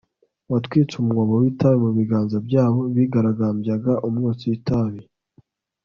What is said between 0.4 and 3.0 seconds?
watwitse umwobo w'itabi mu biganza byabo